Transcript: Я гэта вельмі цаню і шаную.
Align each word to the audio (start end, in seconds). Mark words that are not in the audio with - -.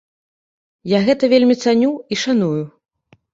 Я 0.91 0.99
гэта 1.07 1.29
вельмі 1.33 1.55
цаню 1.67 1.91
і 1.93 2.15
шаную. 2.23 2.63